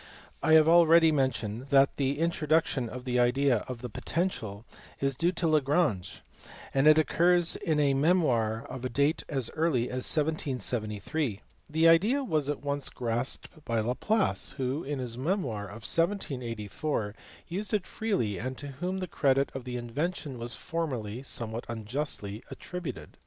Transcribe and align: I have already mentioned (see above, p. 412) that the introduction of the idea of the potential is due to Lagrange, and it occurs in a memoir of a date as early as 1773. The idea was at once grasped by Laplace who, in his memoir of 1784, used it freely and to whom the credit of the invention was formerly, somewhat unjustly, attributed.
I 0.41 0.53
have 0.53 0.67
already 0.67 1.11
mentioned 1.11 1.69
(see 1.69 1.75
above, 1.75 1.95
p. 1.95 2.15
412) 2.15 2.17
that 2.17 2.17
the 2.17 2.23
introduction 2.23 2.89
of 2.89 3.05
the 3.05 3.19
idea 3.19 3.57
of 3.67 3.83
the 3.83 3.87
potential 3.89 4.65
is 4.99 5.15
due 5.15 5.31
to 5.33 5.47
Lagrange, 5.47 6.23
and 6.73 6.87
it 6.87 6.97
occurs 6.97 7.55
in 7.55 7.79
a 7.79 7.93
memoir 7.93 8.63
of 8.65 8.83
a 8.83 8.89
date 8.89 9.21
as 9.29 9.51
early 9.55 9.89
as 9.91 10.09
1773. 10.09 11.41
The 11.69 11.87
idea 11.87 12.23
was 12.23 12.49
at 12.49 12.63
once 12.63 12.89
grasped 12.89 13.49
by 13.63 13.79
Laplace 13.79 14.55
who, 14.57 14.83
in 14.83 14.97
his 14.97 15.19
memoir 15.19 15.65
of 15.65 15.85
1784, 15.85 17.13
used 17.47 17.71
it 17.71 17.85
freely 17.85 18.39
and 18.39 18.57
to 18.57 18.69
whom 18.69 18.97
the 18.97 19.07
credit 19.07 19.51
of 19.53 19.65
the 19.65 19.77
invention 19.77 20.39
was 20.39 20.55
formerly, 20.55 21.21
somewhat 21.21 21.63
unjustly, 21.69 22.43
attributed. 22.49 23.17